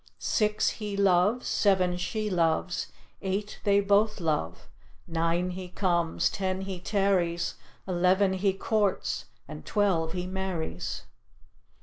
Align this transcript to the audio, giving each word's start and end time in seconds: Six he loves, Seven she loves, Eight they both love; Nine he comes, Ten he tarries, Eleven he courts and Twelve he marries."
Six 0.17 0.67
he 0.69 0.97
loves, 0.97 1.45
Seven 1.47 1.95
she 1.95 2.27
loves, 2.27 2.87
Eight 3.21 3.59
they 3.63 3.79
both 3.81 4.19
love; 4.19 4.67
Nine 5.05 5.51
he 5.51 5.67
comes, 5.69 6.27
Ten 6.31 6.61
he 6.61 6.79
tarries, 6.79 7.53
Eleven 7.87 8.33
he 8.33 8.51
courts 8.53 9.25
and 9.47 9.63
Twelve 9.63 10.13
he 10.13 10.25
marries." 10.25 11.03